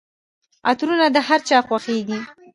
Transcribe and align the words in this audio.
عطرونه 0.69 1.07
د 1.15 1.17
هرچا 1.27 1.57
خوښیږي. 1.67 2.19